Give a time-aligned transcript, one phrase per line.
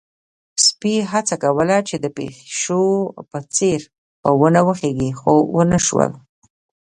[0.65, 2.85] سپي هڅه کوله چې د پيشو
[3.29, 3.79] په څېر
[4.21, 6.11] په ونې وخيژي، خو ونه شول.